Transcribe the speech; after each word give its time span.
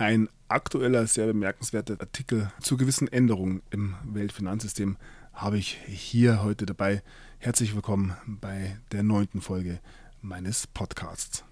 Ein 0.00 0.28
aktueller, 0.48 1.06
sehr 1.06 1.26
bemerkenswerter 1.26 2.00
Artikel 2.00 2.50
zu 2.58 2.78
gewissen 2.78 3.06
Änderungen 3.06 3.60
im 3.70 3.96
Weltfinanzsystem 4.04 4.96
habe 5.34 5.58
ich 5.58 5.78
hier 5.86 6.42
heute 6.42 6.64
dabei. 6.64 7.02
Herzlich 7.38 7.74
willkommen 7.74 8.16
bei 8.26 8.78
der 8.92 9.02
neunten 9.02 9.42
Folge 9.42 9.78
meines 10.22 10.66
Podcasts. 10.66 11.44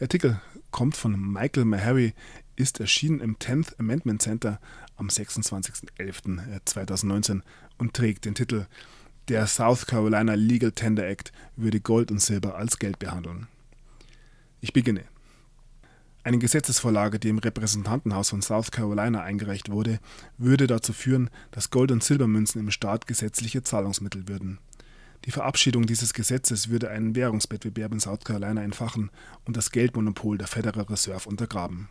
Der 0.00 0.06
Artikel 0.06 0.40
kommt 0.72 0.96
von 0.96 1.12
Michael 1.12 1.64
Maharry, 1.64 2.14
ist 2.56 2.80
erschienen 2.80 3.20
im 3.20 3.36
10th 3.36 3.78
Amendment 3.78 4.20
Center 4.20 4.60
am 4.96 5.06
26.11.2019 5.06 7.42
und 7.78 7.94
trägt 7.94 8.24
den 8.24 8.34
Titel 8.34 8.66
Der 9.28 9.46
South 9.46 9.86
Carolina 9.86 10.34
Legal 10.34 10.72
Tender 10.72 11.06
Act 11.06 11.30
würde 11.54 11.78
Gold 11.78 12.10
und 12.10 12.20
Silber 12.20 12.56
als 12.56 12.80
Geld 12.80 12.98
behandeln. 12.98 13.46
Ich 14.60 14.72
beginne. 14.72 15.04
Eine 16.24 16.38
Gesetzesvorlage, 16.38 17.18
die 17.18 17.28
im 17.28 17.36
Repräsentantenhaus 17.36 18.30
von 18.30 18.40
South 18.40 18.70
Carolina 18.70 19.22
eingereicht 19.22 19.70
wurde, 19.70 20.00
würde 20.38 20.66
dazu 20.66 20.94
führen, 20.94 21.28
dass 21.50 21.68
Gold- 21.68 21.92
und 21.92 22.02
Silbermünzen 22.02 22.62
im 22.62 22.70
Staat 22.70 23.06
gesetzliche 23.06 23.62
Zahlungsmittel 23.62 24.26
würden. 24.26 24.58
Die 25.26 25.30
Verabschiedung 25.30 25.84
dieses 25.84 26.14
Gesetzes 26.14 26.70
würde 26.70 26.88
einen 26.88 27.14
Währungswettbewerb 27.14 27.92
in 27.92 28.00
South 28.00 28.24
Carolina 28.24 28.62
entfachen 28.62 29.10
und 29.44 29.58
das 29.58 29.70
Geldmonopol 29.70 30.38
der 30.38 30.46
Federal 30.46 30.84
Reserve 30.84 31.28
untergraben. 31.28 31.88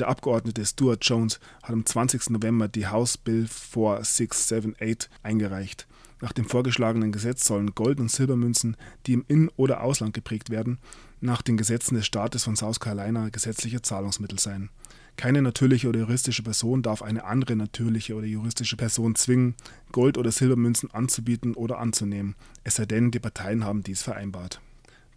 Der 0.00 0.08
Abgeordnete 0.08 0.66
Stuart 0.66 1.04
Jones 1.04 1.38
hat 1.62 1.70
am 1.70 1.86
20. 1.86 2.30
November 2.30 2.66
die 2.66 2.88
House 2.88 3.16
Bill 3.18 3.46
4678 3.46 5.08
eingereicht. 5.22 5.86
Nach 6.20 6.32
dem 6.32 6.44
vorgeschlagenen 6.44 7.12
Gesetz 7.12 7.44
sollen 7.44 7.74
Gold- 7.74 8.00
und 8.00 8.10
Silbermünzen, 8.10 8.76
die 9.06 9.12
im 9.12 9.24
In- 9.28 9.50
oder 9.56 9.82
Ausland 9.82 10.12
geprägt 10.12 10.50
werden, 10.50 10.78
nach 11.22 11.42
den 11.42 11.56
Gesetzen 11.56 11.94
des 11.94 12.06
Staates 12.06 12.44
von 12.44 12.56
South 12.56 12.80
Carolina 12.80 13.28
gesetzliche 13.28 13.80
Zahlungsmittel 13.80 14.38
sein. 14.38 14.70
Keine 15.16 15.42
natürliche 15.42 15.88
oder 15.88 16.00
juristische 16.00 16.42
Person 16.42 16.82
darf 16.82 17.02
eine 17.02 17.24
andere 17.24 17.54
natürliche 17.54 18.14
oder 18.14 18.26
juristische 18.26 18.76
Person 18.76 19.14
zwingen, 19.14 19.54
Gold- 19.92 20.18
oder 20.18 20.32
Silbermünzen 20.32 20.90
anzubieten 20.90 21.54
oder 21.54 21.78
anzunehmen, 21.78 22.34
es 22.64 22.76
sei 22.76 22.86
denn, 22.86 23.10
die 23.10 23.20
Parteien 23.20 23.64
haben 23.64 23.82
dies 23.82 24.02
vereinbart. 24.02 24.60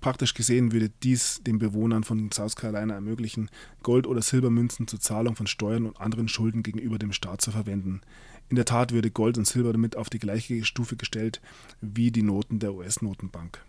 Praktisch 0.01 0.35
gesehen 0.35 0.71
würde 0.71 0.91
dies 1.01 1.41
den 1.41 1.57
Bewohnern 1.57 2.03
von 2.03 2.31
South 2.31 2.55
Carolina 2.55 2.93
ermöglichen, 2.93 3.49
Gold- 3.81 4.05
oder 4.05 4.21
Silbermünzen 4.21 4.87
zur 4.87 4.99
Zahlung 4.99 5.35
von 5.35 5.47
Steuern 5.47 5.87
und 5.87 5.99
anderen 5.99 6.27
Schulden 6.27 6.61
gegenüber 6.61 6.99
dem 6.99 7.11
Staat 7.11 7.41
zu 7.41 7.49
verwenden. 7.49 8.01
In 8.49 8.55
der 8.55 8.65
Tat 8.65 8.91
würde 8.91 9.09
Gold 9.09 9.39
und 9.39 9.47
Silber 9.47 9.71
damit 9.71 9.95
auf 9.95 10.11
die 10.11 10.19
gleiche 10.19 10.63
Stufe 10.63 10.95
gestellt 10.95 11.41
wie 11.81 12.11
die 12.11 12.21
Noten 12.21 12.59
der 12.59 12.75
US-Notenbank. 12.75 13.63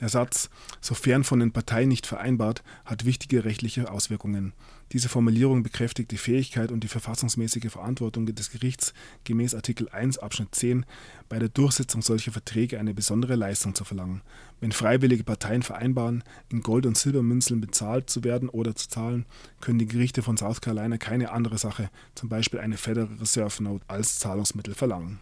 Der 0.00 0.08
Satz, 0.08 0.48
sofern 0.80 1.24
von 1.24 1.40
den 1.40 1.52
Parteien 1.52 1.88
nicht 1.88 2.06
vereinbart, 2.06 2.62
hat 2.84 3.04
wichtige 3.04 3.44
rechtliche 3.44 3.90
Auswirkungen. 3.90 4.52
Diese 4.92 5.08
Formulierung 5.08 5.62
bekräftigt 5.62 6.12
die 6.12 6.18
Fähigkeit 6.18 6.70
und 6.70 6.84
die 6.84 6.88
verfassungsmäßige 6.88 7.70
Verantwortung 7.70 8.24
des 8.24 8.50
Gerichts, 8.50 8.94
gemäß 9.24 9.54
Artikel 9.54 9.88
1 9.88 10.18
Abschnitt 10.18 10.54
10 10.54 10.86
bei 11.28 11.38
der 11.38 11.48
Durchsetzung 11.48 12.00
solcher 12.00 12.32
Verträge 12.32 12.78
eine 12.78 12.94
besondere 12.94 13.34
Leistung 13.34 13.74
zu 13.74 13.84
verlangen. 13.84 14.22
Wenn 14.60 14.72
freiwillige 14.72 15.24
Parteien 15.24 15.62
vereinbaren, 15.62 16.24
in 16.48 16.62
Gold- 16.62 16.86
und 16.86 16.96
Silbermünzeln 16.96 17.60
bezahlt 17.60 18.08
zu 18.08 18.24
werden 18.24 18.48
oder 18.48 18.74
zu 18.74 18.88
zahlen, 18.88 19.26
können 19.60 19.78
die 19.78 19.86
Gerichte 19.86 20.22
von 20.22 20.36
South 20.36 20.60
Carolina 20.60 20.96
keine 20.96 21.32
andere 21.32 21.58
Sache, 21.58 21.90
zum 22.14 22.28
Beispiel 22.28 22.60
eine 22.60 22.76
Federal 22.76 23.14
Reserve 23.20 23.62
Note, 23.62 23.84
als 23.88 24.18
Zahlungsmittel 24.18 24.74
verlangen. 24.74 25.20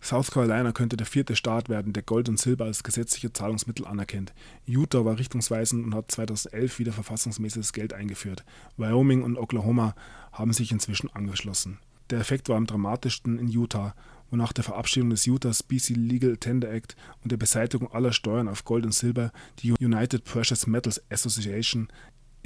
South 0.00 0.30
Carolina 0.30 0.72
könnte 0.72 0.96
der 0.96 1.06
vierte 1.06 1.34
Staat 1.34 1.68
werden, 1.68 1.92
der 1.92 2.02
Gold 2.02 2.28
und 2.28 2.38
Silber 2.38 2.66
als 2.66 2.82
gesetzliche 2.82 3.32
Zahlungsmittel 3.32 3.86
anerkennt. 3.86 4.32
Utah 4.64 5.04
war 5.04 5.18
richtungsweisend 5.18 5.84
und 5.84 5.94
hat 5.94 6.10
2011 6.10 6.78
wieder 6.78 6.92
verfassungsmäßiges 6.92 7.72
Geld 7.72 7.92
eingeführt. 7.92 8.44
Wyoming 8.76 9.22
und 9.22 9.36
Oklahoma 9.36 9.94
haben 10.32 10.52
sich 10.52 10.70
inzwischen 10.70 11.10
angeschlossen. 11.10 11.78
Der 12.10 12.20
Effekt 12.20 12.48
war 12.48 12.56
am 12.56 12.66
dramatischsten 12.66 13.38
in 13.38 13.48
Utah, 13.48 13.94
wo 14.30 14.36
nach 14.36 14.52
der 14.52 14.64
Verabschiedung 14.64 15.10
des 15.10 15.26
Utah 15.26 15.52
Species 15.52 15.96
Legal 15.96 16.36
Tender 16.36 16.70
Act 16.70 16.96
und 17.22 17.32
der 17.32 17.36
Beseitigung 17.36 17.92
aller 17.92 18.12
Steuern 18.12 18.48
auf 18.48 18.64
Gold 18.64 18.84
und 18.84 18.92
Silber 18.92 19.32
die 19.58 19.72
United 19.72 20.24
Precious 20.24 20.66
Metals 20.66 21.02
Association 21.10 21.88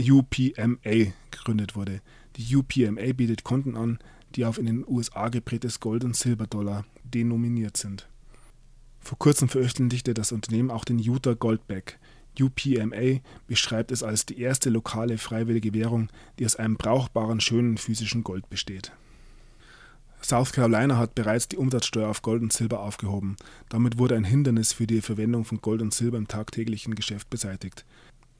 UPMA 0.00 1.12
gegründet 1.30 1.76
wurde. 1.76 2.00
Die 2.36 2.56
UPMA 2.56 3.12
bietet 3.12 3.44
Konten 3.44 3.76
an, 3.76 3.98
die 4.32 4.44
auf 4.44 4.58
in 4.58 4.66
den 4.66 4.84
USA 4.86 5.28
geprägtes 5.28 5.80
Gold- 5.80 6.04
und 6.04 6.16
Silberdollar 6.16 6.84
denominiert 7.04 7.76
sind. 7.76 8.08
Vor 9.00 9.18
kurzem 9.18 9.48
veröffentlichte 9.48 10.14
das 10.14 10.32
Unternehmen 10.32 10.70
auch 10.70 10.84
den 10.84 10.98
Utah 10.98 11.34
Goldback. 11.34 11.98
UPMA 12.40 13.20
beschreibt 13.46 13.92
es 13.92 14.02
als 14.02 14.24
die 14.24 14.40
erste 14.40 14.70
lokale 14.70 15.18
freiwillige 15.18 15.74
Währung, 15.74 16.08
die 16.38 16.46
aus 16.46 16.56
einem 16.56 16.76
brauchbaren, 16.76 17.40
schönen 17.40 17.76
physischen 17.76 18.24
Gold 18.24 18.48
besteht. 18.48 18.92
South 20.24 20.52
Carolina 20.52 20.96
hat 20.96 21.14
bereits 21.14 21.48
die 21.48 21.56
Umsatzsteuer 21.56 22.08
auf 22.08 22.22
Gold 22.22 22.42
und 22.42 22.52
Silber 22.52 22.80
aufgehoben. 22.80 23.36
Damit 23.68 23.98
wurde 23.98 24.14
ein 24.14 24.24
Hindernis 24.24 24.72
für 24.72 24.86
die 24.86 25.00
Verwendung 25.00 25.44
von 25.44 25.60
Gold 25.60 25.82
und 25.82 25.92
Silber 25.92 26.16
im 26.16 26.28
tagtäglichen 26.28 26.94
Geschäft 26.94 27.28
beseitigt. 27.28 27.84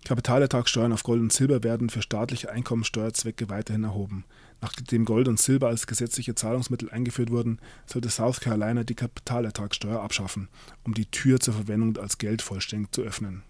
Kapitalertragssteuern 0.05 0.93
auf 0.93 1.05
Gold 1.05 1.21
und 1.21 1.33
Silber 1.33 1.63
werden 1.63 1.89
für 1.89 2.03
staatliche 2.03 2.51
Einkommensteuerzwecke 2.51 3.49
weiterhin 3.49 3.85
erhoben. 3.85 4.25
Nachdem 4.61 5.05
Gold 5.05 5.29
und 5.29 5.39
Silber 5.39 5.69
als 5.69 5.87
gesetzliche 5.87 6.35
Zahlungsmittel 6.35 6.91
eingeführt 6.91 7.31
wurden, 7.31 7.61
sollte 7.87 8.11
South 8.11 8.41
Carolina 8.41 8.83
die 8.83 8.97
Kapitalertragssteuer 8.97 10.01
abschaffen, 10.01 10.49
um 10.85 10.95
die 10.95 11.07
Tür 11.07 11.39
zur 11.39 11.55
Verwendung 11.55 11.97
als 11.99 12.19
Geld 12.19 12.43
vollständig 12.43 12.93
zu 12.93 13.03
öffnen. 13.03 13.43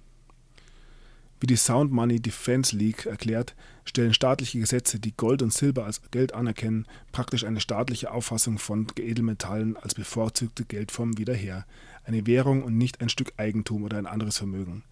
Wie 1.41 1.47
die 1.47 1.57
Sound 1.57 1.91
Money 1.91 2.21
Defense 2.21 2.77
League 2.77 3.05
erklärt, 3.07 3.57
stellen 3.85 4.15
staatliche 4.15 4.61
Gesetze, 4.61 5.01
die 5.01 5.17
Gold 5.17 5.43
und 5.43 5.53
Silber 5.53 5.87
als 5.87 6.01
Geld 6.13 6.35
anerkennen, 6.35 6.87
praktisch 7.11 7.45
eine 7.45 7.61
staatliche 7.61 8.13
Auffassung 8.13 8.59
von 8.59 8.87
Edelmetallen 8.97 9.77
als 9.77 9.95
bevorzugte 9.95 10.65
Geldform 10.65 11.19
wieder 11.19 11.35
her, 11.35 11.67
eine 12.05 12.27
Währung 12.27 12.63
und 12.63 12.79
nicht 12.79 13.01
ein 13.01 13.09
Stück 13.09 13.33
Eigentum 13.39 13.83
oder 13.83 13.99
ein 13.99 14.07
anderes 14.07 14.39
Vermögen. 14.39 14.85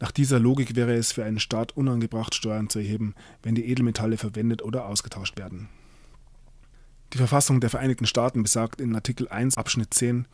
Nach 0.00 0.12
dieser 0.12 0.38
Logik 0.38 0.76
wäre 0.76 0.94
es 0.94 1.12
für 1.12 1.24
einen 1.24 1.40
Staat 1.40 1.76
unangebracht, 1.76 2.34
Steuern 2.34 2.68
zu 2.68 2.78
erheben, 2.78 3.14
wenn 3.42 3.54
die 3.54 3.68
Edelmetalle 3.68 4.16
verwendet 4.16 4.62
oder 4.62 4.86
ausgetauscht 4.86 5.38
werden. 5.38 5.68
Die 7.12 7.18
Verfassung 7.18 7.60
der 7.60 7.70
Vereinigten 7.70 8.06
Staaten 8.06 8.42
besagt 8.42 8.80
in 8.80 8.94
Artikel 8.94 9.28
1 9.28 9.56
Abschnitt 9.56 9.94
10, 9.94 10.26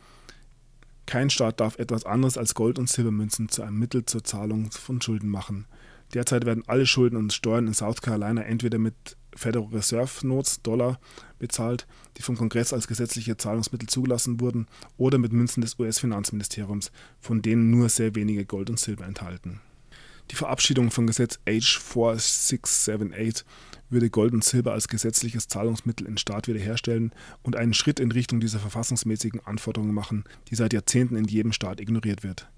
kein 1.05 1.29
Staat 1.29 1.59
darf 1.59 1.77
etwas 1.77 2.05
anderes 2.05 2.37
als 2.37 2.55
Gold- 2.55 2.79
und 2.79 2.89
Silbermünzen 2.89 3.49
zu 3.49 3.61
einem 3.61 3.77
Mittel 3.77 4.05
zur 4.05 4.23
Zahlung 4.23 4.71
von 4.71 5.01
Schulden 5.01 5.29
machen. 5.29 5.65
Derzeit 6.13 6.45
werden 6.45 6.63
alle 6.67 6.85
Schulden 6.85 7.15
und 7.15 7.33
Steuern 7.33 7.67
in 7.67 7.73
South 7.73 8.01
Carolina 8.01 8.41
entweder 8.41 8.77
mit 8.77 8.95
Federal 9.35 9.67
Reserve 9.69 10.25
Notes, 10.25 10.61
Dollar, 10.61 10.99
bezahlt, 11.39 11.87
die 12.17 12.21
vom 12.21 12.37
Kongress 12.37 12.73
als 12.73 12.87
gesetzliche 12.87 13.37
Zahlungsmittel 13.37 13.87
zugelassen 13.89 14.39
wurden, 14.39 14.67
oder 14.97 15.17
mit 15.17 15.33
Münzen 15.33 15.61
des 15.61 15.77
US-Finanzministeriums, 15.77 16.91
von 17.19 17.41
denen 17.41 17.69
nur 17.69 17.89
sehr 17.89 18.15
wenige 18.15 18.45
Gold 18.45 18.69
und 18.69 18.79
Silber 18.79 19.05
enthalten. 19.05 19.61
Die 20.31 20.35
Verabschiedung 20.35 20.89
von 20.89 21.05
Gesetz 21.05 21.39
H 21.47 21.79
4678 21.79 23.45
würde 23.89 24.09
Gold 24.09 24.33
und 24.33 24.43
Silber 24.43 24.73
als 24.73 24.87
gesetzliches 24.87 25.47
Zahlungsmittel 25.47 26.07
in 26.07 26.17
Staat 26.17 26.47
wiederherstellen 26.47 27.11
und 27.43 27.55
einen 27.55 27.75
Schritt 27.75 27.99
in 27.99 28.11
Richtung 28.11 28.39
dieser 28.39 28.59
verfassungsmäßigen 28.59 29.45
Anforderungen 29.45 29.93
machen, 29.93 30.23
die 30.49 30.55
seit 30.55 30.73
Jahrzehnten 30.73 31.15
in 31.15 31.25
jedem 31.25 31.51
Staat 31.51 31.79
ignoriert 31.79 32.23
wird. 32.23 32.49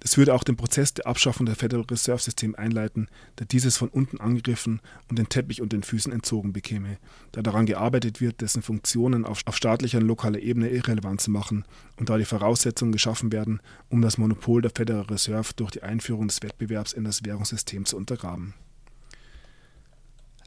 Das 0.00 0.18
würde 0.18 0.34
auch 0.34 0.44
den 0.44 0.56
Prozess 0.56 0.94
der 0.94 1.06
Abschaffung 1.06 1.46
der 1.46 1.56
Federal 1.56 1.84
Reserve 1.90 2.20
System 2.20 2.54
einleiten, 2.54 3.08
da 3.36 3.44
dieses 3.44 3.76
von 3.76 3.88
unten 3.88 4.20
angegriffen 4.20 4.80
und 5.08 5.18
den 5.18 5.28
Teppich 5.28 5.62
und 5.62 5.72
den 5.72 5.82
Füßen 5.82 6.12
entzogen 6.12 6.52
bekäme, 6.52 6.98
da 7.32 7.42
daran 7.42 7.66
gearbeitet 7.66 8.20
wird, 8.20 8.40
dessen 8.40 8.62
Funktionen 8.62 9.24
auf, 9.24 9.40
auf 9.46 9.56
staatlicher 9.56 9.98
und 9.98 10.06
lokaler 10.06 10.40
Ebene 10.40 10.68
irrelevant 10.68 11.20
zu 11.20 11.30
machen 11.30 11.64
und 11.96 12.10
da 12.10 12.18
die 12.18 12.24
Voraussetzungen 12.24 12.92
geschaffen 12.92 13.32
werden, 13.32 13.60
um 13.88 14.02
das 14.02 14.18
Monopol 14.18 14.62
der 14.62 14.72
Federal 14.74 15.06
Reserve 15.06 15.52
durch 15.56 15.70
die 15.70 15.82
Einführung 15.82 16.28
des 16.28 16.42
Wettbewerbs 16.42 16.92
in 16.92 17.04
das 17.04 17.24
Währungssystem 17.24 17.86
zu 17.86 17.96
untergraben. 17.96 18.54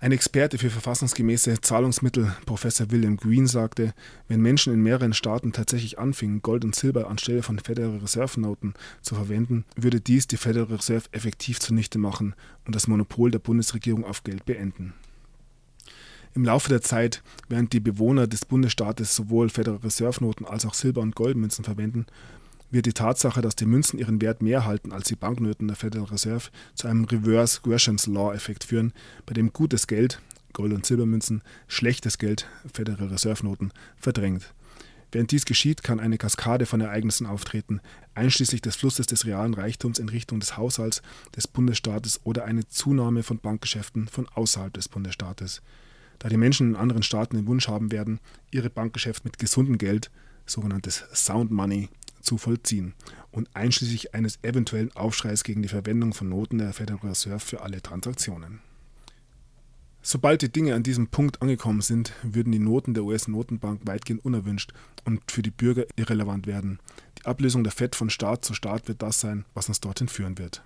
Ein 0.02 0.14
Experte 0.14 0.58
für 0.58 0.70
verfassungsgemäße 0.70 1.60
Zahlungsmittel, 1.60 2.34
Professor 2.46 2.90
William 2.90 3.18
Green, 3.18 3.48
sagte, 3.48 3.94
wenn 4.30 4.40
Menschen 4.40 4.74
in 4.74 4.82
mehreren 4.82 5.12
Staaten 5.12 5.52
tatsächlich 5.52 6.00
anfingen, 6.00 6.42
Gold 6.42 6.64
und 6.64 6.74
Silber 6.74 7.10
anstelle 7.10 7.44
von 7.44 7.60
Federal 7.60 7.98
Reserve 7.98 8.40
Noten 8.40 8.76
zu 9.02 9.16
verwenden, 9.16 9.66
würde 9.76 10.00
dies 10.00 10.26
die 10.26 10.38
Federal 10.38 10.74
Reserve 10.74 11.10
effektiv 11.12 11.60
zunichte 11.60 12.00
machen 12.00 12.34
und 12.66 12.76
das 12.76 12.88
Monopol 12.88 13.30
der 13.30 13.40
Bundesregierung 13.40 14.06
auf 14.06 14.24
Geld 14.24 14.46
beenden. 14.46 14.94
Im 16.34 16.46
Laufe 16.46 16.70
der 16.70 16.82
Zeit, 16.82 17.22
während 17.50 17.74
die 17.74 17.82
Bewohner 17.82 18.26
des 18.26 18.46
Bundesstaates 18.46 19.14
sowohl 19.14 19.50
Federal 19.50 19.80
Reserve 19.80 20.24
Noten 20.24 20.46
als 20.46 20.66
auch 20.66 20.76
Silber- 20.76 21.02
und 21.02 21.16
Goldmünzen 21.16 21.66
verwenden, 21.66 22.06
wird 22.72 22.86
die 22.86 22.94
Tatsache, 22.94 23.42
dass 23.42 23.56
die 23.56 23.66
Münzen 23.66 24.00
ihren 24.00 24.22
Wert 24.22 24.42
mehr 24.42 24.66
halten 24.66 24.92
als 24.92 25.08
die 25.08 25.16
Banknoten 25.16 25.68
der 25.68 25.78
Federal 25.78 26.08
Reserve, 26.08 26.50
zu 26.76 26.88
einem 26.88 27.06
Reverse 27.06 27.62
Gresham's 27.64 28.08
Law-Effekt 28.08 28.64
führen, 28.64 28.94
bei 29.26 29.34
dem 29.34 29.52
gutes 29.54 29.88
Geld, 29.88 30.22
Gold- 30.54 30.74
und 30.74 30.86
Silbermünzen, 30.86 31.42
schlechtes 31.68 32.18
Geld, 32.18 32.48
Federal 32.74 33.08
Reserve 33.08 33.44
Noten, 33.46 33.72
verdrängt. 33.98 34.54
Während 35.12 35.32
dies 35.32 35.46
geschieht, 35.46 35.82
kann 35.82 36.00
eine 36.00 36.20
Kaskade 36.20 36.68
von 36.68 36.82
Ereignissen 36.82 37.26
auftreten, 37.26 37.82
einschließlich 38.14 38.62
des 38.62 38.76
Flusses 38.76 39.08
des 39.08 39.26
realen 39.26 39.56
Reichtums 39.56 39.98
in 39.98 40.10
Richtung 40.10 40.40
des 40.40 40.56
Haushalts 40.56 41.02
des 41.36 41.48
Bundesstaates 41.48 42.22
oder 42.26 42.46
eine 42.46 42.68
Zunahme 42.68 43.24
von 43.24 43.40
Bankgeschäften 43.40 44.08
von 44.08 44.28
außerhalb 44.28 44.72
des 44.72 44.88
Bundesstaates. 44.88 45.62
Da 46.20 46.30
die 46.30 46.38
Menschen 46.38 46.72
in 46.72 46.76
anderen 46.76 47.02
Staaten 47.02 47.38
den 47.38 47.48
Wunsch 47.48 47.68
haben 47.68 47.92
werden, 47.92 48.20
ihre 48.52 48.70
Bankgeschäfte 48.70 49.24
mit 49.24 49.40
gesundem 49.40 49.80
Geld, 49.80 50.12
sogenanntes 50.46 51.06
Sound 51.14 51.50
Money, 51.50 51.90
zu 52.22 52.38
vollziehen 52.38 52.94
und 53.32 53.50
einschließlich 53.56 54.14
eines 54.14 54.40
eventuellen 54.44 54.96
Aufschreis 54.96 55.44
gegen 55.44 55.62
die 55.62 55.70
Verwendung 55.70 56.14
von 56.14 56.30
Noten 56.30 56.58
der 56.58 56.74
Federal 56.74 57.10
Reserve 57.10 57.40
für 57.40 57.62
alle 57.62 57.82
Transaktionen. 57.82 58.60
Sobald 60.02 60.42
die 60.42 60.52
Dinge 60.52 60.76
an 60.76 60.84
diesem 60.84 61.08
Punkt 61.08 61.42
angekommen 61.42 61.82
sind, 61.82 62.14
würden 62.24 62.52
die 62.52 62.60
Noten 62.60 62.94
der 62.94 63.04
US-Notenbank 63.04 63.82
weitgehend 63.86 64.24
unerwünscht 64.24 64.72
und 65.04 65.30
für 65.30 65.42
die 65.42 65.52
Bürger 65.52 65.86
irrelevant 65.98 66.48
werden. 66.48 66.80
Die 67.20 67.26
Ablösung 67.26 67.64
der 67.64 67.74
Fed 67.74 67.96
von 67.96 68.10
Staat 68.10 68.46
zu 68.46 68.54
Staat 68.54 68.88
wird 68.88 69.02
das 69.02 69.20
sein, 69.20 69.46
was 69.54 69.68
uns 69.68 69.82
dorthin 69.82 70.08
führen 70.08 70.38
wird. 70.38 70.64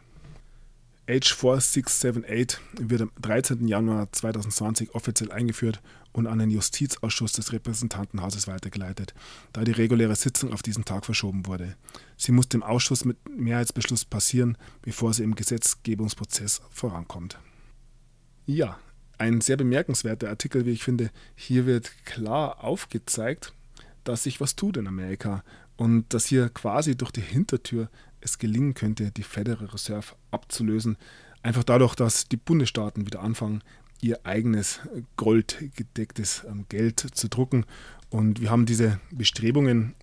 H4678 1.07 2.57
wird 2.79 3.01
am 3.01 3.11
13. 3.21 3.67
Januar 3.67 4.09
2020 4.11 4.95
offiziell 4.95 5.31
eingeführt 5.31 5.81
und 6.13 6.27
an 6.27 6.39
den 6.39 6.49
Justizausschuss 6.49 7.33
des 7.33 7.51
Repräsentantenhauses 7.51 8.47
weitergeleitet, 8.47 9.13
da 9.51 9.63
die 9.65 9.71
reguläre 9.71 10.15
Sitzung 10.15 10.53
auf 10.53 10.63
diesen 10.63 10.85
Tag 10.85 11.05
verschoben 11.05 11.45
wurde. 11.45 11.75
Sie 12.15 12.31
muss 12.31 12.47
dem 12.47 12.63
Ausschuss 12.63 13.03
mit 13.03 13.17
Mehrheitsbeschluss 13.29 14.05
passieren, 14.05 14.57
bevor 14.81 15.13
sie 15.13 15.23
im 15.23 15.35
Gesetzgebungsprozess 15.35 16.61
vorankommt. 16.71 17.37
Ja, 18.45 18.79
ein 19.17 19.41
sehr 19.41 19.57
bemerkenswerter 19.57 20.29
Artikel, 20.29 20.65
wie 20.65 20.71
ich 20.71 20.83
finde. 20.83 21.11
Hier 21.35 21.65
wird 21.65 21.91
klar 22.05 22.63
aufgezeigt, 22.63 23.53
dass 24.05 24.23
sich 24.23 24.39
was 24.39 24.55
tut 24.55 24.77
in 24.77 24.87
Amerika 24.87 25.43
und 25.75 26.13
dass 26.13 26.27
hier 26.27 26.49
quasi 26.49 26.95
durch 26.95 27.11
die 27.11 27.21
Hintertür 27.21 27.89
es 28.23 28.37
gelingen 28.37 28.73
könnte, 28.73 29.11
die 29.11 29.23
Federal 29.23 29.67
Reserve 29.67 30.15
abzulösen. 30.31 30.97
Einfach 31.41 31.63
dadurch, 31.63 31.95
dass 31.95 32.27
die 32.27 32.37
Bundesstaaten 32.37 33.05
wieder 33.05 33.21
anfangen, 33.21 33.63
ihr 34.01 34.25
eigenes 34.25 34.79
goldgedecktes 35.15 36.43
ähm, 36.47 36.65
Geld 36.69 36.99
zu 36.99 37.29
drucken. 37.29 37.65
Und 38.09 38.41
wir 38.41 38.49
haben 38.49 38.65
diese 38.65 38.99
Bestrebungen 39.11 39.95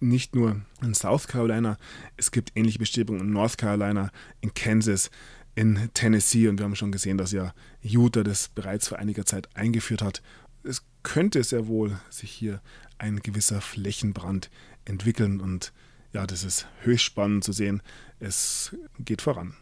nicht 0.00 0.34
nur 0.34 0.60
in 0.82 0.94
South 0.94 1.28
Carolina, 1.28 1.78
es 2.16 2.30
gibt 2.30 2.52
ähnliche 2.54 2.78
Bestrebungen 2.78 3.22
in 3.22 3.32
North 3.32 3.56
Carolina, 3.56 4.10
in 4.40 4.52
Kansas, 4.52 5.10
in 5.54 5.88
Tennessee 5.94 6.48
und 6.48 6.58
wir 6.58 6.64
haben 6.64 6.76
schon 6.76 6.92
gesehen, 6.92 7.16
dass 7.16 7.32
ja 7.32 7.54
Utah 7.80 8.24
das 8.24 8.48
bereits 8.48 8.88
vor 8.88 8.98
einiger 8.98 9.24
Zeit 9.24 9.48
eingeführt 9.54 10.02
hat. 10.02 10.20
Es 10.64 10.82
könnte 11.02 11.42
sehr 11.44 11.68
wohl 11.68 11.98
sich 12.10 12.30
hier 12.30 12.60
ein 12.98 13.20
gewisser 13.20 13.60
Flächenbrand 13.60 14.50
entwickeln 14.84 15.40
und 15.40 15.72
ja, 16.14 16.26
das 16.26 16.44
ist 16.44 16.66
höchst 16.82 17.04
spannend 17.04 17.44
zu 17.44 17.52
sehen. 17.52 17.82
Es 18.20 18.74
geht 18.98 19.20
voran. 19.20 19.54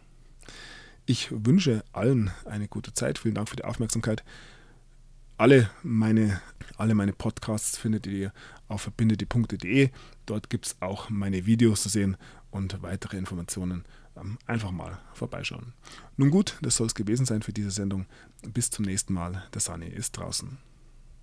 Ich 1.07 1.29
wünsche 1.31 1.83
allen 1.93 2.31
eine 2.45 2.69
gute 2.69 2.95
Zeit. 2.95 3.19
Vielen 3.19 3.35
Dank 3.35 3.49
für 3.49 3.57
die 3.57 3.65
Aufmerksamkeit. 3.65 4.23
Alle 5.39 5.71
meine, 5.83 6.41
alle 6.77 6.95
meine 6.95 7.15
Podcasts 7.15 7.79
findet 7.79 8.07
ihr 8.07 8.33
auf 8.69 8.83
verbindete.de. 8.83 9.91
Dort 10.27 10.51
gibt 10.51 10.67
es 10.67 10.77
auch 10.81 11.11
meine 11.11 11.47
Videos 11.47 11.83
zu 11.83 11.89
sehen 11.89 12.17
und 12.51 12.83
weitere 12.83 13.17
Informationen 13.17 13.85
ähm, 14.15 14.39
einfach 14.47 14.71
mal 14.71 15.01
vorbeischauen. 15.15 15.73
Nun 16.19 16.31
gut, 16.31 16.59
das 16.61 16.77
soll 16.77 16.87
es 16.87 16.95
gewesen 16.95 17.25
sein 17.25 17.43
für 17.43 17.55
diese 17.55 17.71
Sendung. 17.71 18.07
Bis 18.47 18.71
zum 18.71 18.85
nächsten 18.85 19.15
Mal. 19.15 19.43
Der 19.55 19.61
Sunny 19.63 19.87
ist 19.87 20.13
draußen. 20.13 20.59